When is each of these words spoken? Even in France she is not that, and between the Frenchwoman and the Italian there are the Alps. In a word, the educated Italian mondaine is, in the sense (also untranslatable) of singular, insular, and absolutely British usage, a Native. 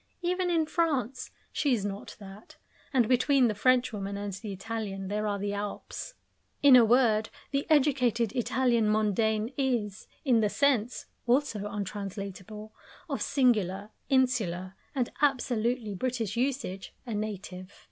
Even 0.23 0.49
in 0.49 0.65
France 0.65 1.29
she 1.51 1.75
is 1.75 1.85
not 1.85 2.15
that, 2.19 2.57
and 2.91 3.07
between 3.07 3.47
the 3.47 3.53
Frenchwoman 3.53 4.17
and 4.17 4.33
the 4.33 4.51
Italian 4.51 5.09
there 5.09 5.27
are 5.27 5.37
the 5.37 5.53
Alps. 5.53 6.15
In 6.63 6.75
a 6.75 6.83
word, 6.83 7.29
the 7.51 7.67
educated 7.69 8.31
Italian 8.31 8.87
mondaine 8.87 9.53
is, 9.59 10.07
in 10.25 10.39
the 10.39 10.49
sense 10.49 11.05
(also 11.27 11.67
untranslatable) 11.69 12.73
of 13.07 13.21
singular, 13.21 13.91
insular, 14.09 14.73
and 14.95 15.11
absolutely 15.21 15.93
British 15.93 16.35
usage, 16.35 16.95
a 17.05 17.13
Native. 17.13 17.71